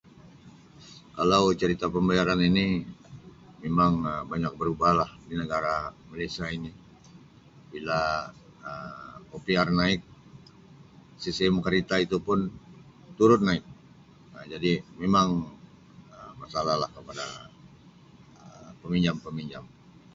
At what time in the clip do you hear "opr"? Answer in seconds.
9.37-9.67